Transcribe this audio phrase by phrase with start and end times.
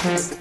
[0.00, 0.39] Podcast.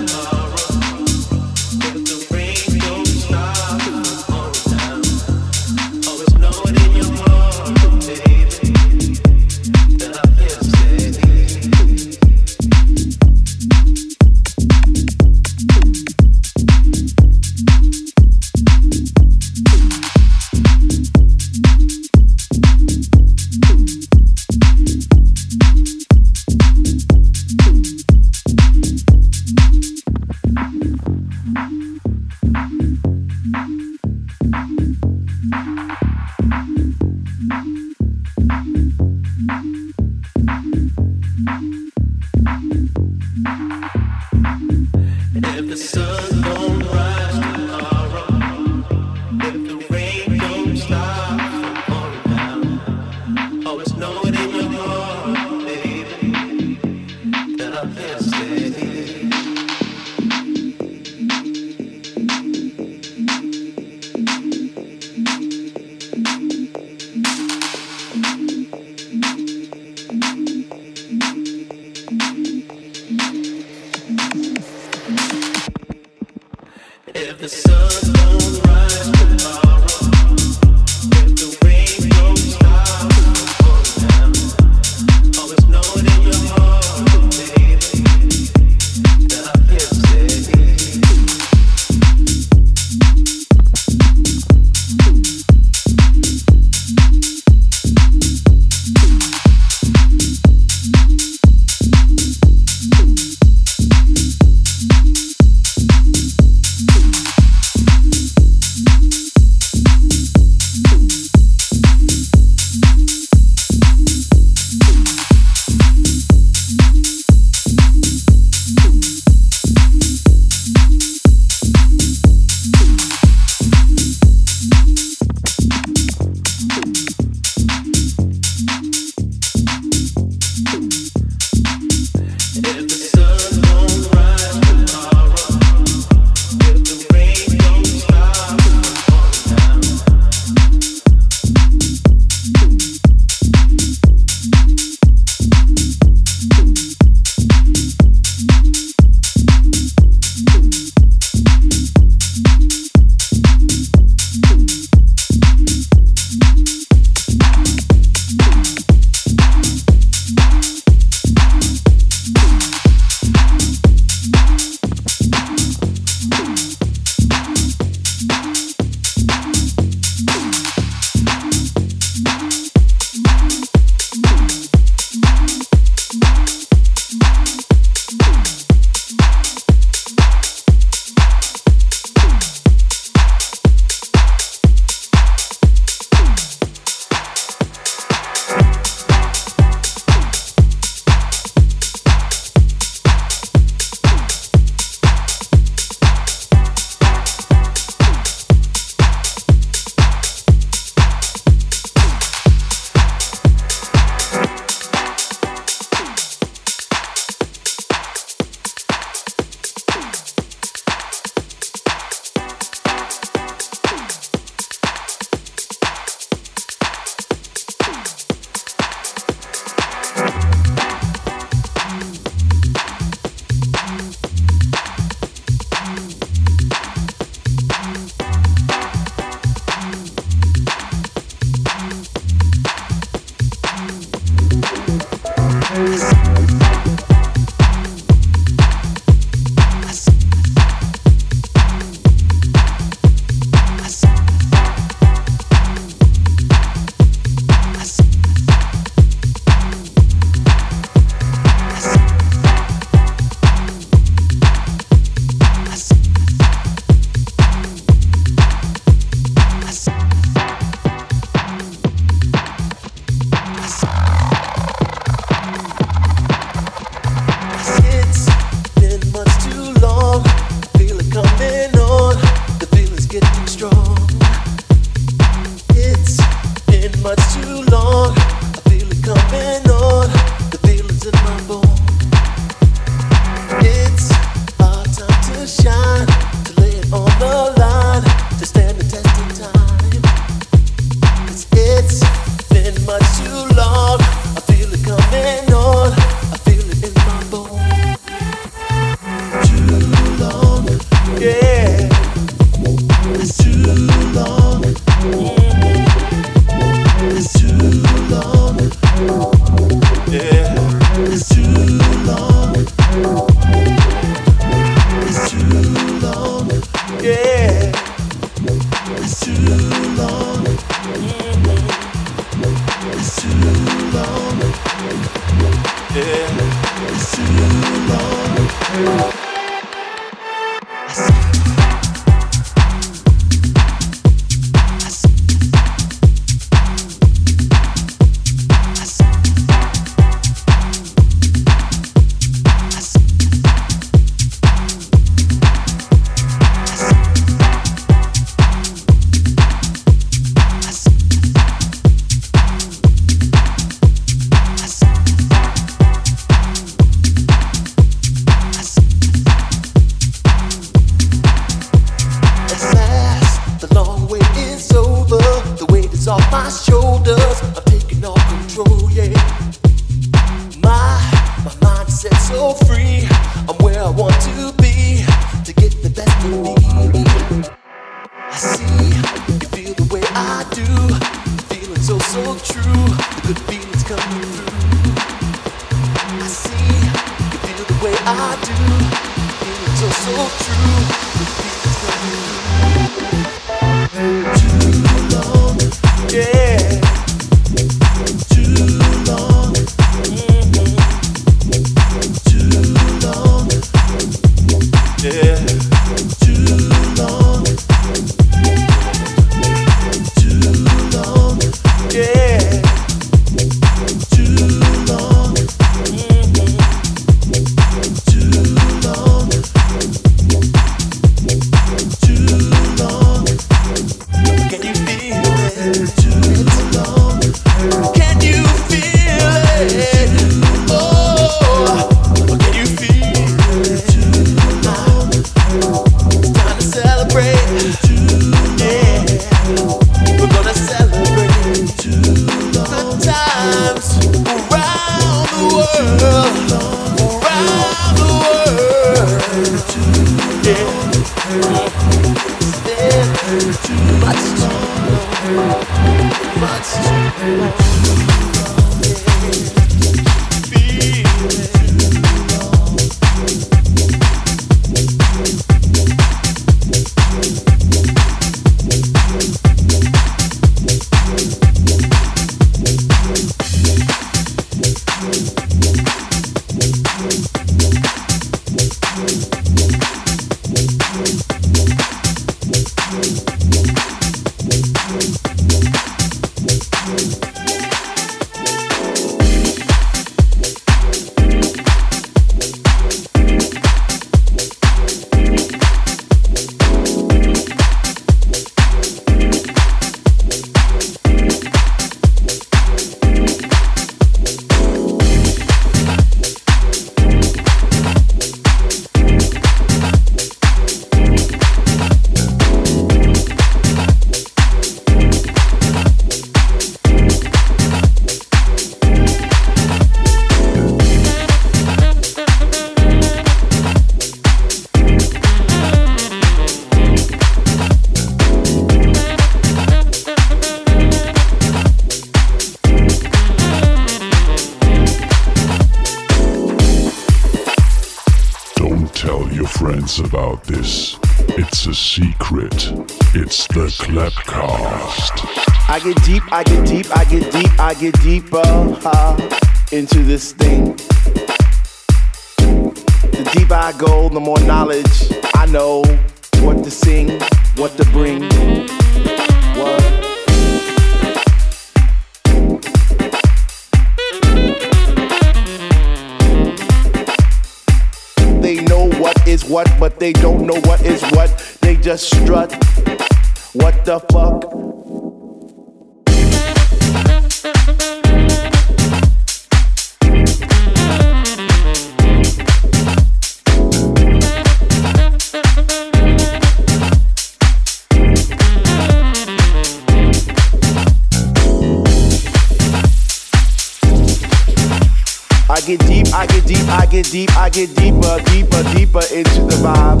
[597.02, 600.00] Get deep, I get deeper, deeper, deeper into the vibe.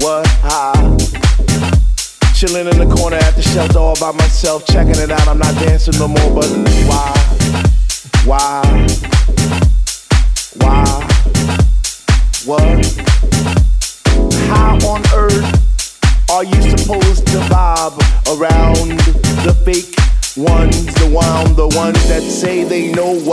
[0.00, 0.26] What?
[0.44, 0.72] Ah.
[2.34, 5.26] Chilling in the corner at the shelter all by myself, checking it out.
[5.26, 6.46] I'm not dancing no more, but?
[6.86, 7.14] Why?
[8.24, 9.07] Why?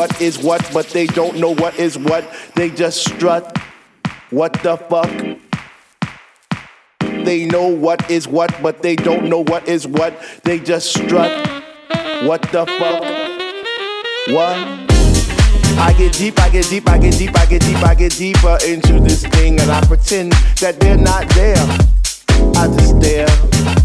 [0.05, 2.23] What is what, but they don't know what is what.
[2.53, 3.57] They just strut.
[4.29, 5.09] What the fuck?
[7.25, 10.13] They know what is what, but they don't know what is what.
[10.43, 11.31] They just strut.
[12.23, 13.01] What the fuck?
[14.31, 14.57] What?
[15.79, 18.57] I get deep, I get deep, I get deep, I get deep, I get deeper
[18.63, 21.57] into this thing, and I pretend that they're not there.
[22.55, 23.84] I just stare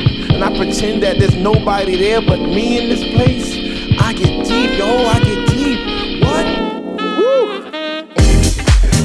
[0.41, 3.53] and I pretend that there's nobody there but me in this place,
[3.99, 6.23] I get deep, yo, I get deep.
[6.23, 6.45] What?
[7.17, 7.61] Woo!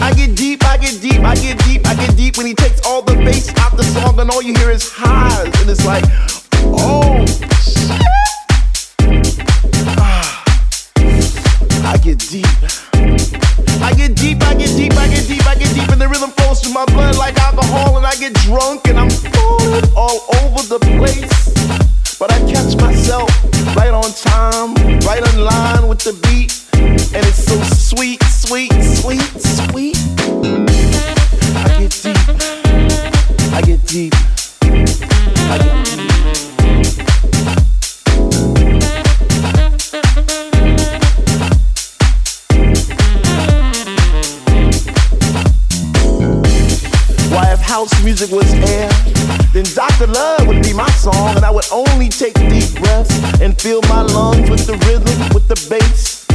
[0.00, 2.80] I get deep, I get deep, I get deep, I get deep when he takes
[2.86, 6.04] all the bass out the song and all you hear is highs, and it's like,
[6.64, 7.24] oh.
[9.98, 10.44] Ah,
[11.84, 12.46] I get deep.
[13.82, 16.30] I get deep, I get deep, I get deep, I get deep, and the rhythm
[16.30, 19.35] flows through my blood like alcohol, and I get drunk and I'm
[19.96, 22.18] all over the place.
[22.18, 23.30] But I catch myself
[23.76, 26.52] right on time, right on line with the beat,
[27.14, 29.96] and it's so sweet, sweet, sweet, sweet.
[31.56, 32.16] I get deep,
[33.52, 34.14] I get deep,
[35.50, 35.86] I get
[47.62, 48.88] house music was air,
[49.56, 50.06] then Dr.
[50.08, 54.02] Love would be my song, and I would only take deep breaths and fill my
[54.02, 56.26] lungs with the rhythm, with the bass.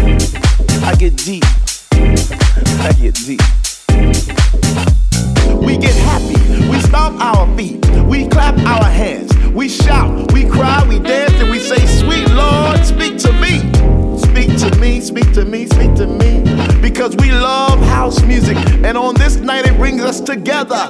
[0.83, 1.43] I get deep.
[2.81, 3.41] I get deep.
[5.61, 10.83] We get happy, we stomp our feet, we clap our hands, we shout, we cry,
[10.89, 13.59] we dance, and we say, Sweet Lord, speak to me.
[14.17, 16.41] Speak to me, speak to me, speak to me.
[16.81, 20.89] Because we love house music, and on this night it brings us together.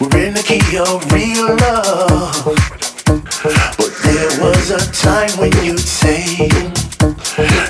[0.00, 2.44] We're in the key of real love.
[3.76, 6.48] But there was a time when you'd say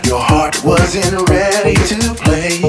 [0.05, 2.61] your heart wasn't ready to play.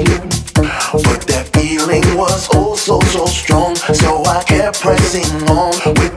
[0.54, 3.76] But that feeling was oh so, so strong.
[3.76, 6.13] So I kept pressing on with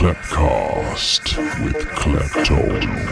[0.00, 3.09] Clapcast with Claptone.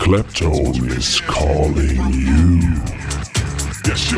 [0.00, 2.60] Claptone is calling you.
[3.84, 4.10] Yes.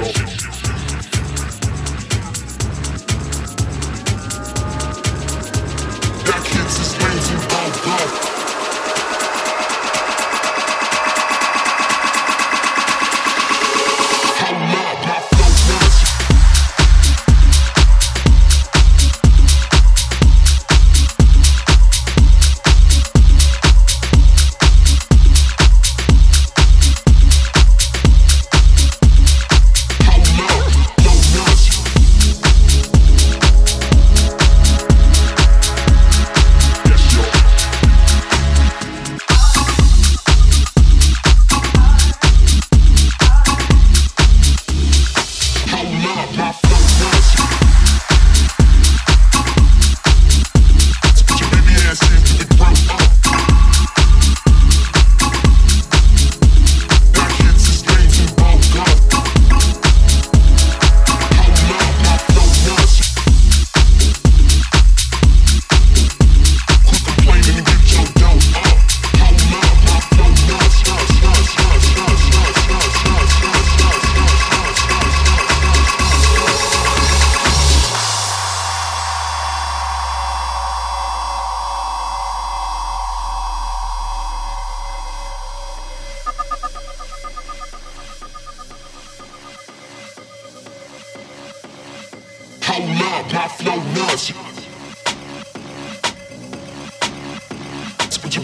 [6.26, 7.28] That kid's is brains
[7.82, 8.39] blood.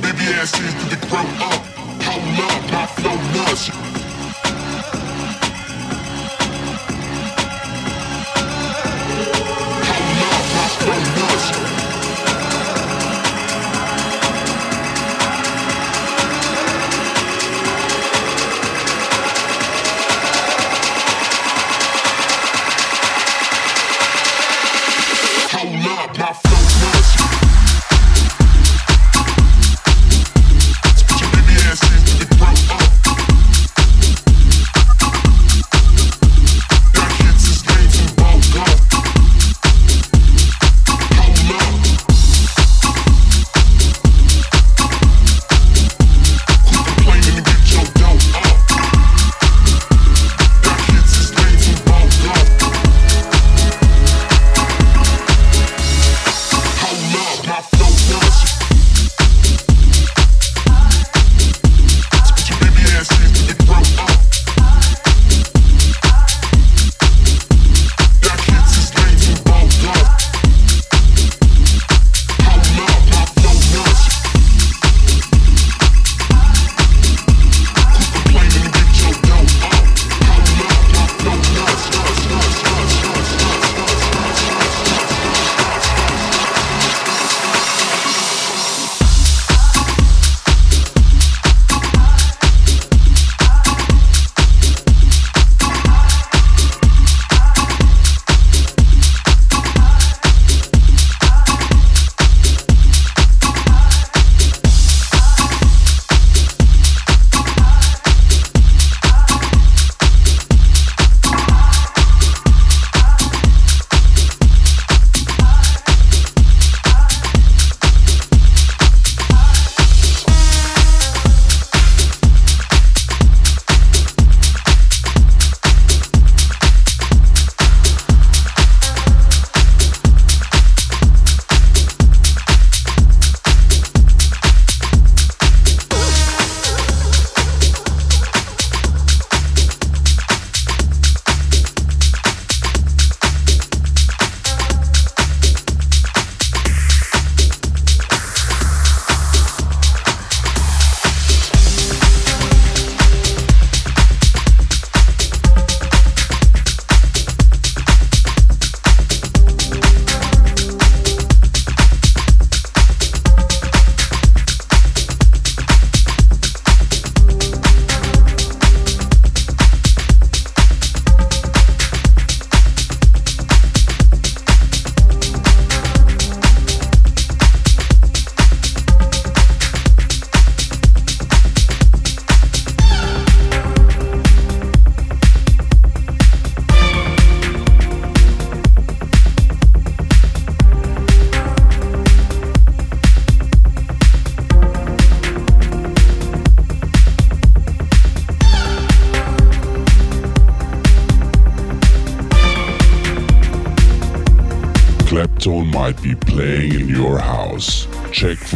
[0.06, 1.66] Baby asses to the grow up.
[2.00, 4.05] How love, my flow nuts.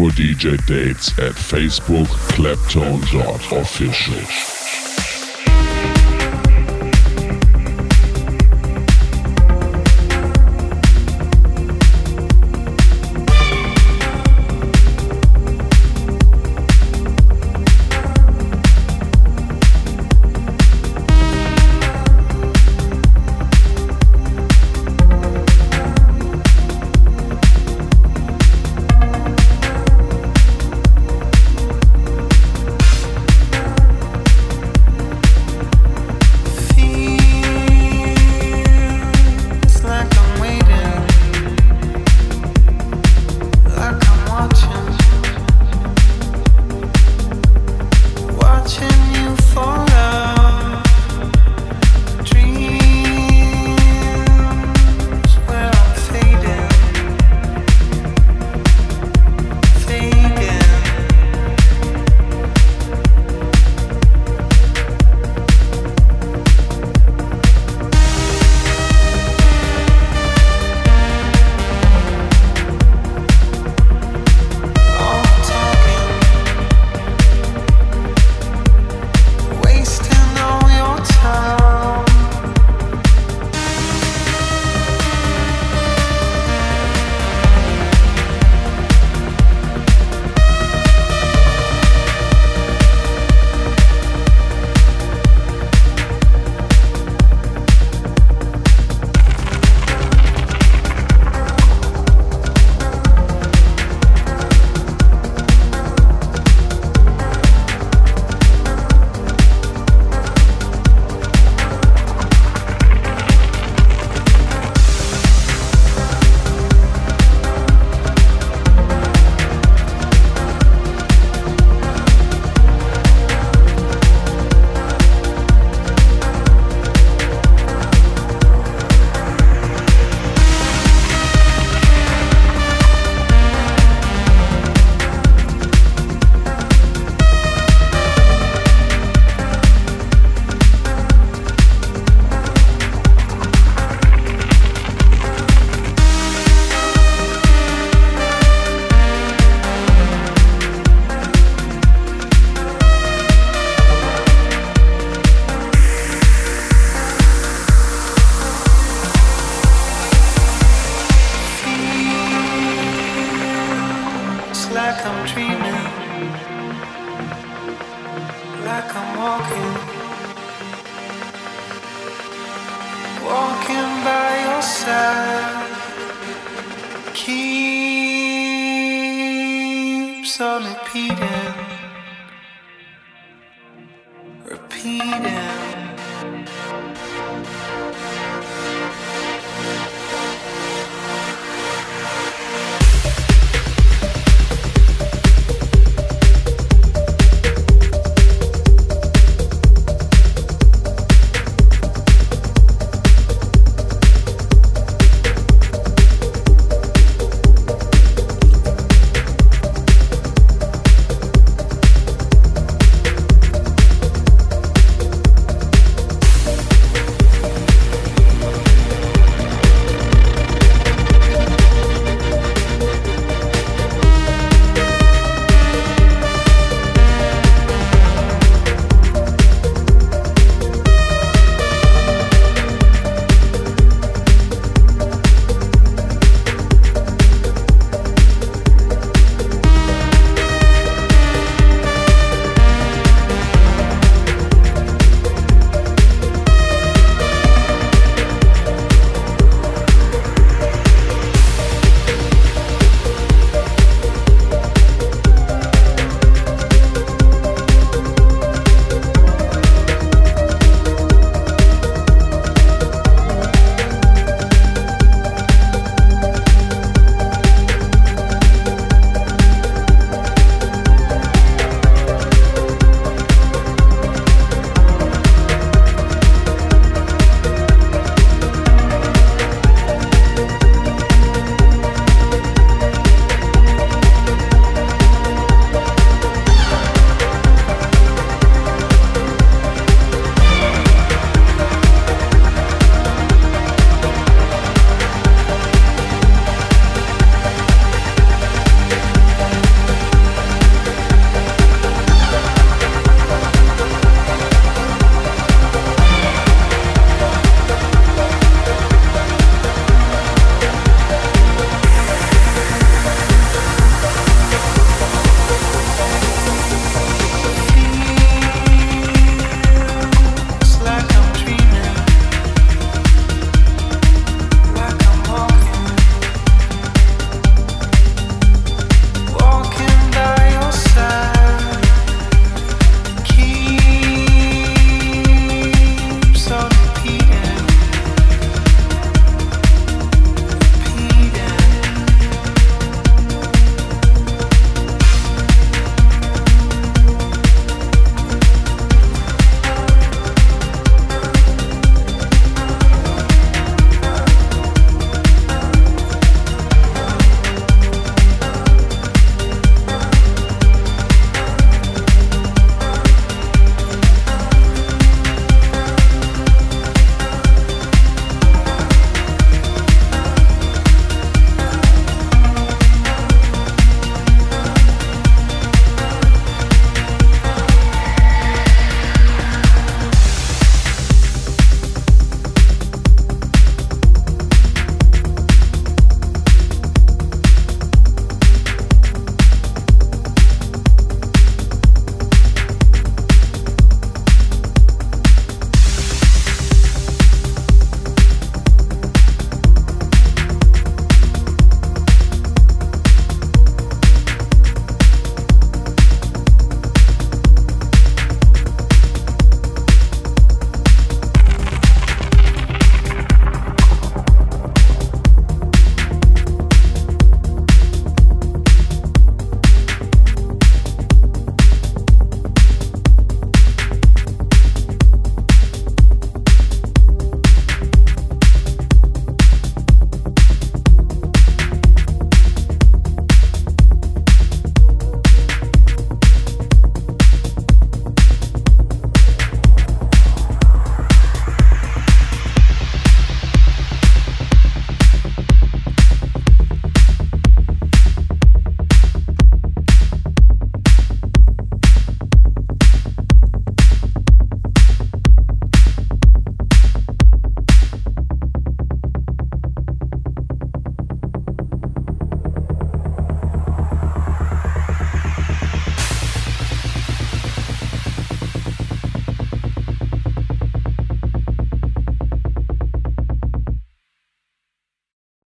[0.09, 4.49] DJ dates at Facebook claptone.official.